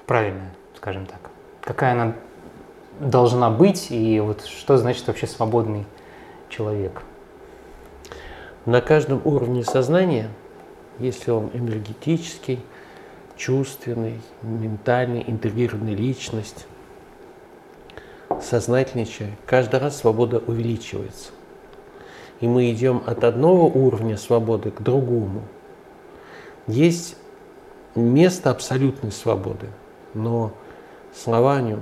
правильная, 0.06 0.54
скажем 0.76 1.06
так? 1.06 1.30
Какая 1.62 1.92
она 1.92 2.14
должна 3.00 3.50
быть 3.50 3.90
и 3.90 4.20
вот 4.20 4.44
что 4.44 4.78
значит 4.78 5.06
вообще 5.06 5.26
свободный 5.26 5.84
человек? 6.48 7.02
На 8.64 8.80
каждом 8.80 9.20
уровне 9.24 9.64
сознания, 9.64 10.28
если 10.98 11.30
он 11.30 11.50
энергетический, 11.52 12.60
чувственный, 13.36 14.20
ментальный, 14.42 15.24
интегрированный 15.26 15.94
личность, 15.94 16.66
сознательный 18.42 19.08
каждый 19.46 19.80
раз 19.80 19.98
свобода 19.98 20.42
увеличивается. 20.46 21.30
И 22.40 22.46
мы 22.46 22.70
идем 22.70 23.02
от 23.06 23.24
одного 23.24 23.66
уровня 23.66 24.16
свободы 24.16 24.70
к 24.70 24.82
другому. 24.82 25.42
Есть 26.66 27.16
место 27.94 28.50
абсолютной 28.50 29.12
свободы, 29.12 29.68
но 30.16 30.52
слова 31.14 31.56
о 31.56 31.60
нем 31.60 31.80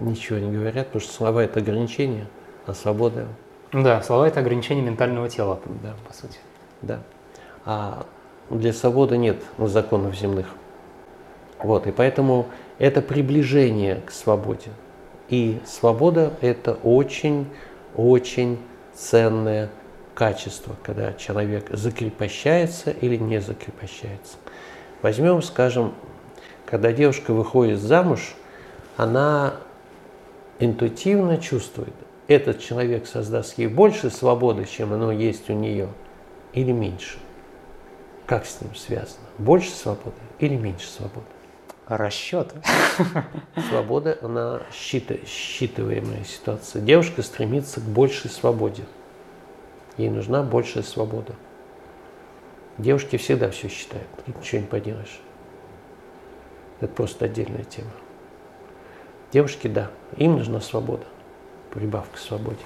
ничего 0.00 0.38
не 0.38 0.52
говорят, 0.52 0.86
потому 0.86 1.00
что 1.00 1.12
слова– 1.12 1.42
это 1.44 1.60
ограничение, 1.60 2.26
а 2.66 2.74
свобода… 2.74 3.26
Да, 3.72 4.02
слова– 4.02 4.28
это 4.28 4.40
ограничение 4.40 4.84
ментального 4.84 5.28
тела, 5.28 5.60
да, 5.82 5.94
по 6.06 6.12
сути. 6.12 6.38
Да. 6.82 7.00
А 7.64 8.06
для 8.50 8.72
свободы 8.72 9.16
нет 9.16 9.42
законов 9.58 10.14
земных. 10.16 10.46
Вот, 11.58 11.86
и 11.86 11.92
поэтому 11.92 12.46
это 12.78 13.02
приближение 13.02 13.96
к 14.06 14.10
свободе. 14.10 14.70
И 15.28 15.60
свобода– 15.64 16.32
это 16.40 16.74
очень-очень 16.82 18.58
ценное 18.94 19.70
качество, 20.14 20.74
когда 20.82 21.12
человек 21.14 21.68
закрепощается 21.70 22.90
или 22.90 23.16
не 23.16 23.40
закрепощается. 23.40 24.36
Возьмем, 25.02 25.40
скажем, 25.42 25.94
когда 26.70 26.92
девушка 26.92 27.32
выходит 27.32 27.80
замуж, 27.80 28.34
она 28.96 29.54
интуитивно 30.60 31.38
чувствует, 31.38 31.94
этот 32.28 32.60
человек 32.60 33.08
создаст 33.08 33.58
ей 33.58 33.66
больше 33.66 34.08
свободы, 34.08 34.64
чем 34.66 34.92
оно 34.92 35.10
есть 35.10 35.50
у 35.50 35.52
нее, 35.52 35.88
или 36.52 36.70
меньше. 36.70 37.18
Как 38.24 38.46
с 38.46 38.60
ним 38.60 38.74
связано? 38.76 39.26
Больше 39.38 39.70
свободы 39.70 40.16
или 40.38 40.56
меньше 40.56 40.86
свободы? 40.86 41.26
расчет. 41.88 42.54
Свобода, 43.68 44.16
она 44.22 44.62
считываемая 44.72 46.22
ситуация. 46.24 46.80
Девушка 46.80 47.22
стремится 47.22 47.80
к 47.80 47.82
большей 47.82 48.30
свободе. 48.30 48.84
Ей 49.96 50.08
нужна 50.08 50.44
большая 50.44 50.84
свобода. 50.84 51.34
Девушки 52.78 53.16
всегда 53.16 53.50
все 53.50 53.66
считают, 53.66 54.06
ничего 54.28 54.60
не 54.60 54.68
поделаешь. 54.68 55.20
Это 56.80 56.92
просто 56.92 57.26
отдельная 57.26 57.64
тема. 57.64 57.90
Девушки, 59.32 59.68
да, 59.68 59.90
им 60.16 60.36
нужна 60.36 60.60
свобода, 60.60 61.04
прибавка 61.72 62.16
к 62.16 62.18
свободе. 62.18 62.58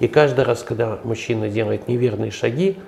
И 0.00 0.08
каждый 0.08 0.44
раз, 0.44 0.62
когда 0.62 0.98
мужчина 1.04 1.48
делает 1.48 1.86
неверные 1.86 2.30
шаги, 2.30 2.78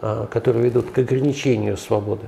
а, 0.00 0.26
которые 0.26 0.64
ведут 0.64 0.90
к 0.90 0.98
ограничению 0.98 1.76
свободы, 1.76 2.26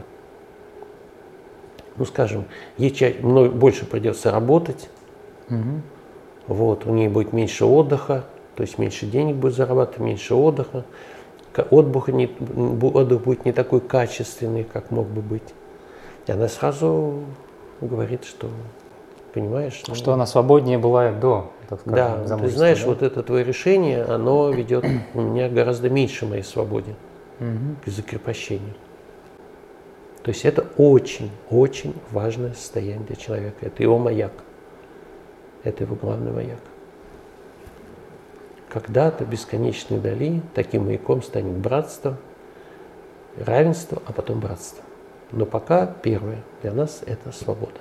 ну, 1.97 2.05
скажем, 2.05 2.47
ей 2.79 2.91
чаще, 2.91 3.19
больше 3.21 3.85
придется 3.85 4.31
работать, 4.31 4.89
угу. 5.49 5.83
вот, 6.47 6.87
у 6.87 6.91
нее 6.91 7.11
будет 7.11 7.33
меньше 7.33 7.65
отдыха, 7.67 8.25
то 8.57 8.63
есть 8.63 8.79
меньше 8.79 9.07
денег 9.07 9.37
будет 9.37 9.55
зарабатывать, 9.55 10.01
меньше 10.01 10.35
отдыха, 10.35 10.85
отдых, 11.71 12.09
не, 12.09 12.27
отдых 12.27 13.23
будет 13.23 13.45
не 13.45 13.53
такой 13.53 13.81
качественный, 13.81 14.65
как 14.65 14.91
мог 14.91 15.07
бы 15.07 15.21
быть. 15.21 15.55
И 16.27 16.33
она 16.33 16.49
сразу 16.49 17.25
говорит, 17.81 18.25
что, 18.25 18.49
понимаешь? 19.33 19.83
Ну, 19.87 19.95
что 19.95 20.13
она 20.13 20.27
свободнее 20.27 20.79
бывает 20.79 21.21
до, 21.21 21.53
так 21.69 21.81
скажем, 21.81 22.27
Да, 22.27 22.39
ты 22.39 22.49
знаешь, 22.49 22.81
да? 22.81 22.87
вот 22.87 23.03
это 23.03 23.23
твое 23.23 23.45
решение, 23.45 24.03
оно 24.03 24.51
ведет 24.51 24.85
у 25.15 25.21
меня 25.21 25.49
гораздо 25.49 25.91
меньше 25.91 26.27
моей 26.27 26.43
свободе 26.43 26.95
угу. 27.41 27.77
к 27.85 27.89
закрепощению. 27.89 28.75
То 30.23 30.31
есть 30.31 30.47
это 30.47 30.65
очень-очень 30.79 31.95
важное 32.11 32.55
состояние 32.55 33.07
для 33.07 33.17
человека. 33.17 33.57
Это 33.61 33.83
его 33.83 33.99
маяк. 33.99 34.33
Это 35.65 35.85
его 35.85 35.97
главный 35.97 36.33
маяк. 36.33 36.61
Когда-то 38.71 39.27
бесконечной 39.27 39.99
дали 40.01 40.41
таким 40.55 40.87
маяком 40.87 41.23
станет 41.23 41.59
братство, 41.59 42.17
равенство, 43.37 44.03
а 44.07 44.13
потом 44.13 44.41
братство. 44.41 44.83
Но 45.35 45.47
пока 45.47 45.87
первое 45.87 46.39
для 46.63 46.73
нас 46.73 47.03
это 47.07 47.33
свобода. 47.33 47.73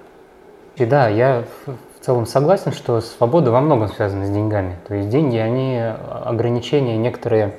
И 0.76 0.86
да, 0.86 1.08
я 1.08 1.44
в 1.68 2.06
целом 2.06 2.26
согласен, 2.26 2.72
что 2.72 3.00
свобода 3.00 3.52
во 3.52 3.62
многом 3.62 3.90
связана 3.90 4.26
с 4.26 4.30
деньгами. 4.30 4.78
То 4.88 4.96
есть 4.96 5.10
деньги, 5.10 5.38
они 5.38 5.80
ограничения 5.80 6.98
некоторые 6.98 7.54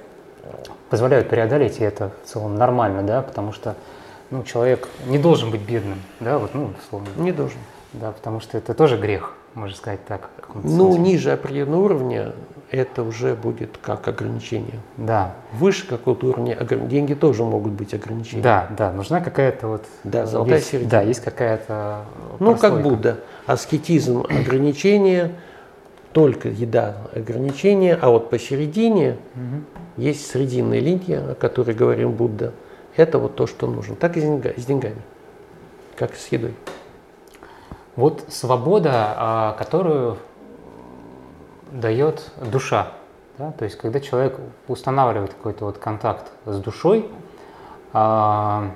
позволяют 0.90 1.28
преодолеть, 1.28 1.80
и 1.80 1.84
это 1.84 2.10
в 2.24 2.28
целом 2.28 2.56
нормально, 2.56 3.02
да, 3.02 3.22
потому 3.22 3.52
что 3.52 3.76
ну, 4.30 4.42
человек 4.42 4.88
не 5.06 5.18
должен 5.18 5.50
быть 5.50 5.60
бедным, 5.60 6.00
да, 6.20 6.38
вот, 6.38 6.54
ну, 6.54 6.70
условно. 6.78 7.08
Не 7.16 7.32
должен. 7.32 7.58
Да, 7.92 8.10
потому 8.10 8.40
что 8.40 8.58
это 8.58 8.74
тоже 8.74 8.96
грех, 8.96 9.32
можно 9.54 9.76
сказать 9.76 10.04
так. 10.06 10.28
Ну, 10.54 10.92
смысле. 10.92 11.02
ниже 11.02 11.32
определенного 11.32 11.82
уровня 11.82 12.32
это 12.70 13.02
уже 13.02 13.34
будет 13.34 13.78
как 13.80 14.06
ограничение. 14.08 14.80
Да. 14.96 15.34
Выше 15.52 15.86
какого-то 15.86 16.28
уровня 16.28 16.56
деньги 16.56 17.14
тоже 17.14 17.44
могут 17.44 17.72
быть 17.72 17.94
ограничения. 17.94 18.42
Да, 18.42 18.68
да, 18.76 18.92
нужна 18.92 19.20
какая-то 19.20 19.68
вот... 19.68 19.84
Да, 20.02 20.26
золотая 20.26 20.56
есть, 20.56 20.70
середина. 20.70 20.90
Да, 20.90 21.02
есть 21.02 21.20
какая-то 21.20 22.02
Ну, 22.40 22.56
как 22.56 22.82
Будда. 22.82 23.20
Аскетизм– 23.46 24.24
ограничение, 24.28 25.32
только 26.12 26.48
еда– 26.48 26.96
ограничение, 27.14 27.98
а 28.00 28.10
вот 28.10 28.30
посередине 28.30 29.18
угу. 29.34 29.62
есть 29.96 30.30
срединная 30.30 30.80
линия, 30.80 31.32
о 31.32 31.34
которой 31.34 31.74
говорим 31.74 32.12
Будда. 32.12 32.52
Это 32.96 33.18
вот 33.18 33.36
то, 33.36 33.46
что 33.46 33.66
нужно. 33.66 33.96
Так 33.96 34.16
и 34.16 34.20
с 34.20 34.64
деньгами, 34.64 35.02
как 35.96 36.12
и 36.14 36.16
с 36.16 36.28
едой. 36.28 36.54
Вот 37.96 38.24
свобода, 38.28 39.14
а, 39.16 39.56
которую 39.58 40.18
дает 41.74 42.30
душа. 42.40 42.92
Да? 43.36 43.52
То 43.52 43.64
есть, 43.64 43.76
когда 43.76 44.00
человек 44.00 44.38
устанавливает 44.68 45.34
какой-то 45.34 45.64
вот 45.66 45.78
контакт 45.78 46.30
с 46.46 46.58
душой, 46.60 47.08
а, 47.92 48.70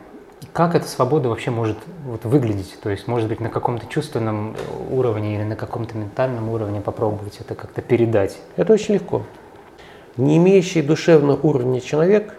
как 0.53 0.75
эта 0.75 0.87
свобода 0.87 1.29
вообще 1.29 1.51
может 1.51 1.79
вот 2.05 2.25
выглядеть? 2.25 2.79
То 2.83 2.91
есть, 2.91 3.07
может 3.07 3.29
быть, 3.29 3.41
на 3.41 3.51
каком-то 3.51 3.87
чувственном 3.87 4.57
уровне 4.91 5.37
или 5.37 5.45
на 5.45 5.57
каком-то 5.57 5.97
ментальном 5.97 6.49
уровне 6.49 6.81
попробовать 6.81 7.39
это 7.41 7.55
как-то 7.55 7.83
передать? 7.83 8.39
Это 8.57 8.73
очень 8.73 8.95
легко. 8.95 9.23
Не 10.17 10.37
имеющий 10.37 10.83
душевного 10.83 11.39
уровня 11.41 11.81
человек, 11.81 12.35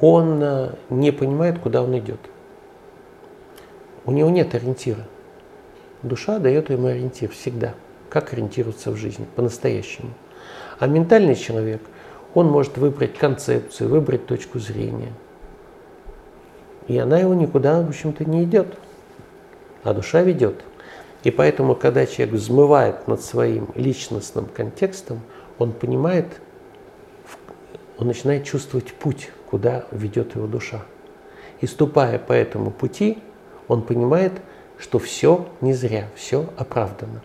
он 0.00 0.42
э, 0.42 0.74
не 0.90 1.10
понимает, 1.10 1.58
куда 1.58 1.82
он 1.82 1.96
идет. 1.98 2.20
У 4.04 4.12
него 4.12 4.28
нет 4.28 4.54
ориентира. 4.54 5.06
Душа 6.02 6.38
дает 6.38 6.68
ему 6.68 6.88
ориентир 6.88 7.30
всегда, 7.30 7.74
как 8.12 8.34
ориентироваться 8.34 8.90
в 8.90 8.96
жизни 8.96 9.26
по-настоящему. 9.36 10.10
А 10.78 10.86
ментальный 10.86 11.34
человек, 11.34 11.80
он 12.34 12.46
может 12.46 12.76
выбрать 12.76 13.14
концепцию, 13.16 13.88
выбрать 13.88 14.26
точку 14.26 14.58
зрения. 14.58 15.14
И 16.88 16.98
она 16.98 17.18
его 17.18 17.32
никуда, 17.32 17.80
в 17.80 17.88
общем-то, 17.88 18.26
не 18.26 18.44
идет. 18.44 18.66
А 19.82 19.94
душа 19.94 20.20
ведет. 20.20 20.62
И 21.24 21.30
поэтому, 21.30 21.74
когда 21.74 22.04
человек 22.04 22.34
взмывает 22.34 23.08
над 23.08 23.22
своим 23.22 23.68
личностным 23.76 24.44
контекстом, 24.44 25.20
он 25.58 25.72
понимает, 25.72 26.26
он 27.96 28.08
начинает 28.08 28.44
чувствовать 28.44 28.92
путь, 28.92 29.30
куда 29.48 29.86
ведет 29.90 30.34
его 30.34 30.46
душа. 30.46 30.82
И 31.62 31.66
ступая 31.66 32.18
по 32.18 32.34
этому 32.34 32.72
пути, 32.72 33.18
он 33.68 33.80
понимает, 33.80 34.32
что 34.78 34.98
все 34.98 35.48
не 35.62 35.72
зря, 35.72 36.08
все 36.14 36.50
оправдано. 36.58 37.22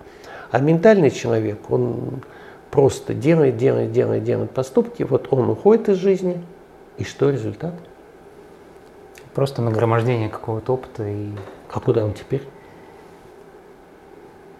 А 0.52 0.60
ментальный 0.60 1.12
человек, 1.12 1.70
он 1.70 2.22
просто 2.72 3.14
делает, 3.14 3.58
делает, 3.58 3.92
делает, 3.92 4.24
делает 4.24 4.52
поступки, 4.52 5.04
вот 5.04 5.28
он 5.32 5.50
уходит 5.50 5.90
из 5.90 5.98
жизни, 5.98 6.42
и 6.98 7.04
что 7.04 7.30
результат? 7.30 7.74
Просто 9.34 9.62
нагромождение 9.62 10.30
какого-то 10.30 10.74
опыта 10.74 11.08
и... 11.08 11.30
А 11.72 11.80
куда 11.80 12.04
он 12.04 12.14
теперь? 12.14 12.42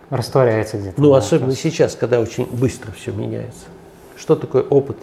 Растворяется 0.10 0.78
где-то. 0.78 1.02
Ну, 1.02 1.12
да, 1.12 1.18
особенно 1.18 1.48
просто. 1.48 1.64
сейчас, 1.64 1.96
когда 1.96 2.20
очень 2.20 2.46
быстро 2.46 2.92
все 2.92 3.12
меняется. 3.12 3.66
Что 4.16 4.36
такое 4.36 4.64
опыт, 4.64 4.98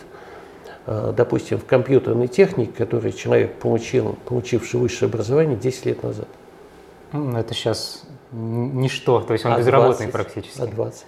э, 0.86 1.12
допустим, 1.16 1.58
в 1.58 1.64
компьютерной 1.64 2.28
технике, 2.28 2.72
который 2.72 3.12
человек 3.12 3.54
получил, 3.58 4.16
получивший 4.26 4.80
высшее 4.80 5.08
образование 5.08 5.56
10 5.56 5.86
лет 5.86 6.02
назад? 6.02 6.28
Ну, 7.12 7.36
это 7.36 7.52
сейчас 7.52 8.02
ничто, 8.34 9.20
то 9.20 9.32
есть 9.32 9.44
он 9.44 9.52
а 9.52 9.58
безработный 9.58 10.06
20, 10.06 10.12
практически. 10.12 10.60
А 10.60 10.66
20? 10.66 11.04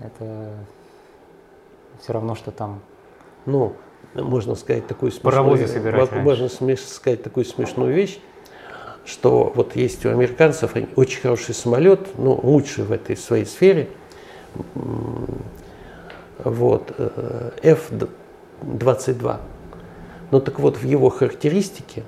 Это 0.00 0.50
все 2.00 2.12
равно, 2.12 2.34
что 2.34 2.50
там... 2.50 2.80
Ну, 3.46 3.74
можно 4.14 4.54
сказать 4.54 4.86
такую 4.86 5.12
смешную, 5.12 5.68
собирать 5.68 6.12
можно 6.12 6.48
сказать 6.48 7.22
такую 7.22 7.44
смешную 7.44 7.94
вещь, 7.94 8.18
что 9.04 9.52
вот 9.54 9.76
есть 9.76 10.04
у 10.04 10.10
американцев 10.10 10.74
очень 10.96 11.20
хороший 11.20 11.54
самолет, 11.54 12.08
ну, 12.18 12.38
лучший 12.42 12.84
в 12.84 12.92
этой 12.92 13.16
своей 13.16 13.46
сфере, 13.46 13.88
вот, 16.38 16.92
э, 16.98 17.50
F-22. 17.62 19.40
Ну 20.30 20.40
так 20.40 20.58
вот, 20.58 20.76
в 20.76 20.84
его 20.84 21.08
характеристике 21.08 22.02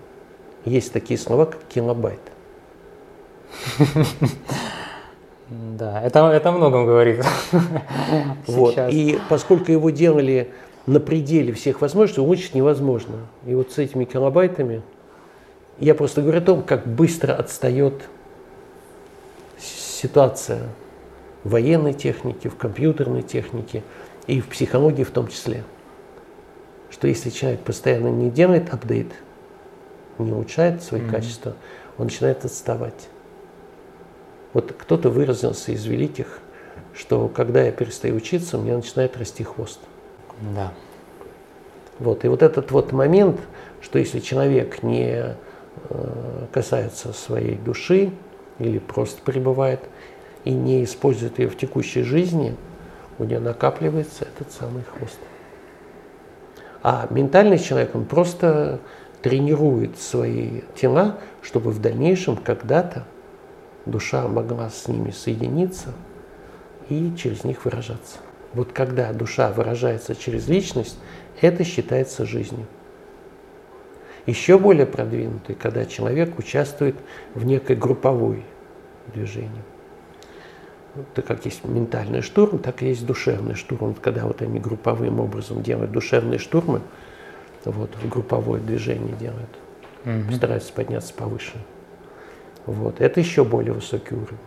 есть 0.64 0.92
такие 0.92 1.18
слова, 1.18 1.46
как 1.46 1.60
килобайт. 1.68 2.20
Да, 5.50 6.02
это, 6.02 6.28
это 6.28 6.52
многом 6.52 6.86
говорит. 6.86 7.24
Вот. 8.46 8.76
И 8.90 9.18
поскольку 9.28 9.72
его 9.72 9.90
делали 9.90 10.50
на 10.86 11.00
пределе 11.00 11.52
всех 11.52 11.80
возможностей, 11.80 12.20
улучшить 12.20 12.54
невозможно. 12.54 13.26
И 13.46 13.54
вот 13.54 13.72
с 13.72 13.78
этими 13.78 14.04
килобайтами 14.04 14.82
я 15.78 15.94
просто 15.94 16.22
говорю 16.22 16.38
о 16.38 16.42
том, 16.42 16.62
как 16.62 16.86
быстро 16.86 17.34
отстает 17.34 17.94
ситуация 19.58 20.62
в 21.44 21.50
военной 21.50 21.92
технике, 21.92 22.48
в 22.48 22.56
компьютерной 22.56 23.22
технике 23.22 23.82
и 24.26 24.40
в 24.40 24.48
психологии 24.48 25.04
в 25.04 25.10
том 25.10 25.28
числе. 25.28 25.62
Что 26.90 27.06
если 27.06 27.30
человек 27.30 27.60
постоянно 27.60 28.08
не 28.08 28.30
делает 28.30 28.72
апдейт, 28.72 29.12
не 30.18 30.32
улучшает 30.32 30.82
свои 30.82 31.00
mm-hmm. 31.00 31.10
качества, 31.10 31.54
он 31.96 32.06
начинает 32.06 32.44
отставать. 32.44 33.08
Вот 34.52 34.72
кто-то 34.76 35.10
выразился 35.10 35.72
из 35.72 35.84
великих, 35.84 36.40
что 36.94 37.28
когда 37.28 37.62
я 37.62 37.72
перестаю 37.72 38.16
учиться, 38.16 38.58
у 38.58 38.62
меня 38.62 38.76
начинает 38.76 39.16
расти 39.16 39.44
хвост. 39.44 39.80
Да. 40.54 40.72
Вот. 41.98 42.24
И 42.24 42.28
вот 42.28 42.42
этот 42.42 42.70
вот 42.70 42.92
момент, 42.92 43.40
что 43.80 43.98
если 43.98 44.20
человек 44.20 44.82
не 44.82 45.36
э, 45.90 46.46
касается 46.52 47.12
своей 47.12 47.56
души 47.56 48.12
или 48.58 48.78
просто 48.78 49.20
пребывает 49.22 49.80
и 50.44 50.52
не 50.52 50.84
использует 50.84 51.38
ее 51.38 51.48
в 51.48 51.56
текущей 51.56 52.02
жизни, 52.02 52.56
у 53.18 53.24
него 53.24 53.40
накапливается 53.40 54.24
этот 54.24 54.52
самый 54.52 54.84
хвост. 54.84 55.18
А 56.82 57.08
ментальный 57.10 57.58
человек, 57.58 57.94
он 57.94 58.04
просто 58.04 58.80
тренирует 59.22 59.98
свои 59.98 60.62
тела, 60.76 61.18
чтобы 61.42 61.72
в 61.72 61.80
дальнейшем 61.80 62.36
когда-то 62.36 63.04
душа 63.90 64.26
могла 64.28 64.70
с 64.70 64.88
ними 64.88 65.10
соединиться 65.10 65.92
и 66.88 67.12
через 67.16 67.44
них 67.44 67.64
выражаться. 67.64 68.18
Вот 68.54 68.72
когда 68.72 69.12
душа 69.12 69.52
выражается 69.52 70.14
через 70.14 70.48
личность, 70.48 70.98
это 71.40 71.64
считается 71.64 72.24
жизнью. 72.24 72.66
Еще 74.26 74.58
более 74.58 74.86
продвинутый, 74.86 75.54
когда 75.54 75.84
человек 75.86 76.38
участвует 76.38 76.96
в 77.34 77.44
некой 77.44 77.76
групповой 77.76 78.44
движении. 79.14 79.62
Так 81.14 81.26
как 81.26 81.44
есть 81.44 81.64
ментальный 81.64 82.22
штурм, 82.22 82.58
так 82.58 82.82
и 82.82 82.88
есть 82.88 83.06
душевный 83.06 83.54
штурм. 83.54 83.94
Когда 83.94 84.26
вот 84.26 84.42
они 84.42 84.58
групповым 84.58 85.20
образом 85.20 85.62
делают 85.62 85.92
душевные 85.92 86.38
штурмы, 86.38 86.82
вот 87.64 87.90
в 87.94 88.08
групповое 88.08 88.62
движение 88.62 89.14
делают, 89.16 89.50
mm-hmm. 90.04 90.34
стараются 90.34 90.72
подняться 90.72 91.14
повыше. 91.14 91.54
Вот. 92.68 93.00
Это 93.00 93.20
еще 93.20 93.44
более 93.44 93.72
высокий 93.72 94.14
уровень. 94.14 94.38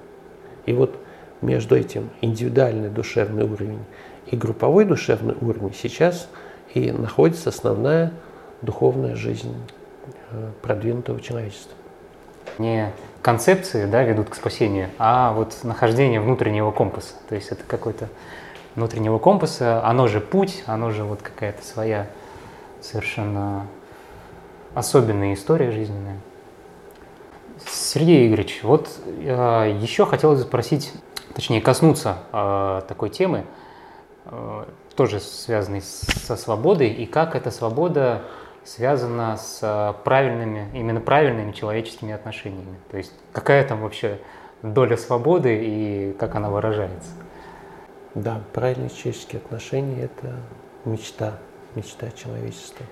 И 0.66 0.74
вот 0.74 0.96
между 1.42 1.76
этим 1.76 2.10
индивидуальный 2.22 2.90
душевный 2.90 3.46
уровень 3.46 3.84
и 4.28 4.36
групповой 4.36 4.86
душевный 4.86 5.36
уровень 5.42 5.74
сейчас 5.74 6.30
и 6.74 6.92
находится 6.92 7.50
основная 7.50 8.14
духовная 8.62 9.16
жизнь 9.16 9.56
э, 10.30 10.52
продвинутого 10.62 11.20
человечества. 11.20 11.74
Не 12.60 12.92
концепции 13.24 13.86
да, 13.86 14.04
ведут 14.04 14.30
к 14.30 14.36
спасению, 14.36 14.90
а 15.00 15.34
вот 15.34 15.58
нахождение 15.64 16.22
внутреннего 16.22 16.72
компаса. 16.72 17.16
То 17.28 17.36
есть 17.36 17.52
это 17.52 17.64
какой-то 17.68 18.08
внутреннего 18.76 19.18
компаса, 19.18 19.84
оно 19.84 20.08
же 20.08 20.22
путь, 20.22 20.64
оно 20.68 20.92
же 20.92 21.04
вот 21.04 21.24
какая-то 21.24 21.66
своя 21.66 22.08
совершенно 22.82 23.66
особенная 24.76 25.34
история 25.34 25.72
жизненная. 25.72 26.18
Сергей 27.94 28.30
Игоревич, 28.30 28.62
вот 28.64 28.90
э, 29.06 29.78
еще 29.82 30.06
хотелось 30.06 30.44
спросить, 30.44 30.94
точнее 31.36 31.60
коснуться 31.60 32.20
э, 32.32 32.84
такой 32.88 33.10
темы, 33.10 33.44
э, 34.28 34.66
тоже 34.96 35.20
связанной 35.20 35.82
со 35.82 36.38
свободой, 36.38 36.88
и 36.88 37.06
как 37.06 37.36
эта 37.36 37.52
свобода 37.52 38.22
связана 38.64 39.36
с 39.36 39.60
э, 39.62 39.94
правильными, 40.06 40.70
именно 40.74 41.02
правильными 41.02 41.52
человеческими 41.52 42.14
отношениями. 42.14 42.78
То 42.92 42.96
есть 42.96 43.12
какая 43.34 43.68
там 43.68 43.82
вообще 43.82 44.20
доля 44.62 44.96
свободы 44.96 45.62
и 45.62 46.14
как 46.14 46.36
она 46.36 46.50
выражается? 46.50 47.10
Да, 48.16 48.40
правильные 48.54 48.90
человеческие 48.90 49.40
отношения– 49.40 50.04
это 50.04 50.38
мечта, 50.86 51.40
мечта 51.76 52.10
человечества. 52.12 52.86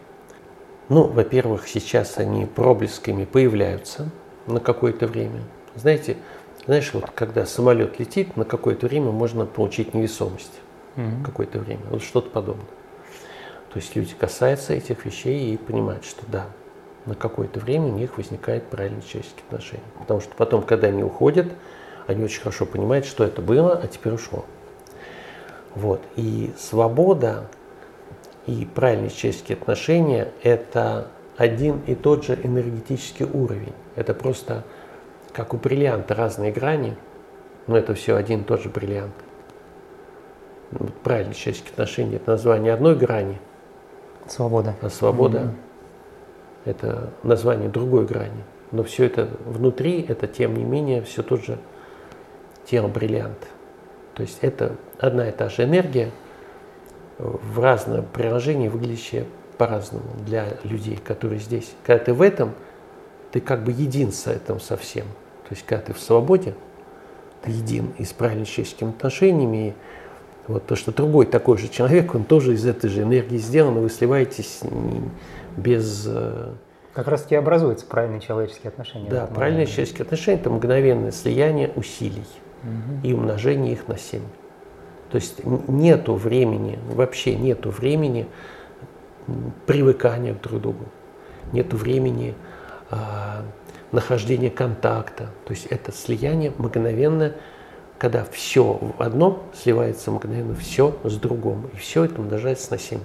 Ну, 0.90 1.04
во-первых, 1.04 1.70
сейчас 1.70 2.18
они 2.18 2.46
проблесками 2.46 3.24
появляются 3.24 4.12
на 4.50 4.60
какое-то 4.60 5.08
время. 5.08 5.42
Знаете, 5.76 6.18
знаешь, 6.66 6.92
вот 6.94 7.10
когда 7.12 7.46
самолет 7.46 8.00
летит, 8.00 8.36
на 8.38 8.46
какое-то 8.46 8.88
время 8.88 9.12
можно 9.12 9.46
получить 9.46 9.94
невесомость. 9.94 10.60
Mm-hmm. 10.96 11.24
Какое-то 11.24 11.60
время. 11.60 11.82
Вот 11.90 12.04
что-то 12.04 12.30
подобное. 12.30 12.66
То 13.72 13.78
есть 13.78 13.96
люди 13.96 14.14
касаются 14.14 14.74
этих 14.74 15.06
вещей 15.06 15.54
и 15.54 15.58
понимают, 15.58 16.04
что 16.04 16.22
да, 16.28 16.48
на 17.06 17.16
какое-то 17.16 17.60
время 17.60 17.86
у 17.86 17.92
них 17.92 18.18
возникает 18.18 18.66
правильные 18.66 19.04
человеческие 19.04 19.44
отношения. 19.48 19.84
Потому 20.00 20.22
что 20.22 20.34
потом, 20.36 20.64
когда 20.64 20.88
они 20.88 21.04
уходят, 21.04 21.48
они 22.08 22.24
очень 22.24 22.42
хорошо 22.42 22.66
понимают, 22.66 23.06
что 23.06 23.24
это 23.24 23.42
было, 23.42 23.74
а 23.74 23.88
теперь 23.88 24.14
ушло. 24.14 24.46
Вот. 25.76 26.02
И 26.16 26.52
свобода 26.58 27.50
и 28.48 28.68
правильные 28.74 29.12
человеческие 29.12 29.58
отношения– 29.58 30.32
это 30.44 31.08
один 31.39 31.80
и 31.88 31.95
тот 31.95 32.25
же 32.25 32.38
энергетический 32.43 33.25
уровень. 33.25 33.73
Это 33.95 34.13
просто 34.13 34.65
как 35.32 35.54
у 35.54 35.58
бриллианта 35.58 36.13
разные 36.13 36.52
грани, 36.52 36.97
но 37.65 37.78
это 37.78 37.93
все 37.93 38.17
один 38.17 38.41
и 38.41 38.43
тот 38.43 38.62
же 38.62 38.67
бриллиант. 38.67 39.13
Правильные 41.02 41.34
человеческие 41.34 41.71
отношения– 41.71 42.15
это 42.17 42.32
название 42.32 42.73
одной 42.73 42.97
грани. 42.97 43.39
Свобода. 44.28 44.75
А 44.82 44.89
свобода 44.89 45.38
mm-hmm.– 45.38 45.56
это 46.65 47.10
название 47.23 47.69
другой 47.69 48.06
грани. 48.06 48.43
Но 48.71 48.84
все 48.84 49.06
это 49.06 49.30
внутри, 49.45 50.02
это 50.02 50.28
тем 50.28 50.58
не 50.58 50.65
менее 50.65 51.04
все 51.04 51.23
тот 51.23 51.45
же 51.45 51.58
тело 52.65 52.89
бриллиант. 52.89 53.47
То 54.13 54.23
есть 54.23 54.39
это 54.41 54.75
одна 54.99 55.30
и 55.30 55.32
та 55.32 55.47
же 55.47 55.63
энергия 55.63 56.12
в 57.17 57.62
разном 57.62 58.06
приложении, 58.12 58.67
выглядящая 58.67 59.25
по-разному 59.60 60.06
для 60.26 60.58
людей, 60.63 60.95
которые 60.95 61.39
здесь. 61.39 61.69
Когда 61.86 62.06
ты 62.06 62.13
в 62.13 62.22
этом, 62.22 62.54
ты 63.32 63.41
как 63.41 63.63
бы 63.63 63.72
един 63.72 64.12
с 64.13 64.26
этим 64.26 64.60
совсем. 64.60 65.06
То 65.48 65.52
есть 65.52 65.65
когда 65.65 65.84
ты 65.84 65.93
в 65.93 66.00
свободе, 66.00 66.56
ты 67.43 67.52
един 67.52 67.91
и 67.98 68.06
с 68.06 68.13
правильными 68.13 68.45
человеческими 68.45 68.89
отношениями. 68.89 69.76
И 70.48 70.52
вот 70.52 70.65
то, 70.65 70.76
что 70.78 70.93
другой 70.93 71.26
такой 71.26 71.58
же 71.58 71.67
человек, 71.67 72.15
он 72.15 72.24
тоже 72.24 72.54
из 72.54 72.65
этой 72.65 72.89
же 72.89 73.04
энергии 73.04 73.38
сделан, 73.38 73.78
и 73.78 73.82
вы 73.82 73.89
сливаетесь 73.89 74.62
без... 75.58 76.06
Э, 76.08 76.54
как 76.93 77.10
раз 77.10 77.24
таки 77.24 77.36
образуются 77.36 77.86
правильные 77.86 78.22
человеческие 78.22 78.69
отношения. 78.69 79.10
Да, 79.10 79.28
правильные 79.28 79.67
человеческие 79.67 80.04
отношения– 80.04 80.39
это 80.39 80.50
мгновенное 80.50 81.12
слияние 81.12 81.69
усилий 81.76 82.26
угу. 82.63 83.08
и 83.08 83.13
умножение 83.13 83.74
их 83.74 83.89
на 83.89 83.98
7. 83.98 84.22
То 85.12 85.15
есть 85.15 85.43
нету 85.43 86.13
времени, 86.13 86.80
вообще 86.93 87.36
нету 87.36 87.72
времени 87.72 88.26
привыкания 89.65 90.34
друг 90.34 90.60
к 90.60 90.62
другу, 90.62 90.86
нету 91.52 91.78
времени 91.78 92.36
а, 92.89 93.44
нахождения 93.92 94.50
контакта. 94.50 95.30
То 95.46 95.54
есть 95.54 95.65
это 95.68 95.92
слияние 95.92 96.54
мгновенно, 96.58 97.34
когда 97.98 98.26
все 98.32 98.63
в 98.63 99.02
одном 99.02 99.44
сливается 99.54 100.12
мгновенно 100.12 100.56
все 100.56 100.98
с 101.04 101.15
другом. 101.15 101.70
И 101.74 101.78
все 101.78 102.06
это 102.06 102.22
умножается 102.22 102.72
на 102.72 102.78
7. 102.78 103.00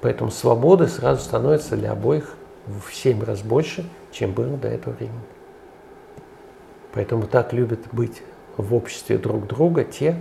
Поэтому 0.00 0.30
свободы 0.30 0.86
сразу 0.86 1.22
становится 1.22 1.76
для 1.76 1.92
обоих 1.92 2.34
в 2.66 2.92
7 2.94 3.24
раз 3.24 3.42
больше, 3.42 3.84
чем 4.12 4.32
было 4.32 4.56
до 4.56 4.68
этого 4.68 4.94
времени. 4.94 5.20
Поэтому 6.92 7.26
так 7.26 7.52
любят 7.52 7.80
быть 7.92 8.22
в 8.56 8.74
обществе 8.74 9.18
друг 9.18 9.46
друга 9.46 9.84
те, 9.84 10.16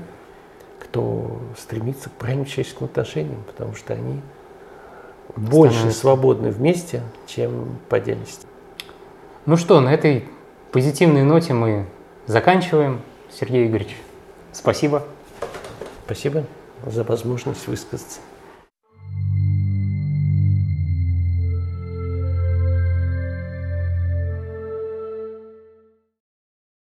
кто 0.79 1.39
стремится 1.57 2.09
к 2.09 2.13
правильным 2.13 2.45
человеческим 2.45 2.85
отношениям, 2.85 3.43
потому 3.45 3.75
что 3.75 3.93
они 3.93 4.21
больше 5.35 5.91
свободны 5.91 6.49
вместе, 6.49 7.03
чем 7.25 7.77
по 7.89 7.97
отдельности. 7.97 8.47
Ну 9.45 9.57
что, 9.57 9.79
на 9.79 9.93
этой 9.93 10.25
позитивной 10.71 11.23
ноте 11.23 11.53
мы 11.53 11.85
заканчиваем. 12.25 13.01
Сергей 13.31 13.67
Игоревич, 13.67 13.95
спасибо. 14.53 15.03
Спасибо 16.05 16.45
за 16.85 17.03
возможность 17.03 17.67
высказаться. 17.67 18.19